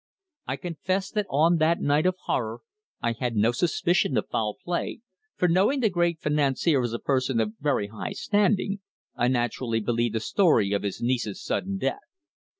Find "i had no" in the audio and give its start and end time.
3.03-3.51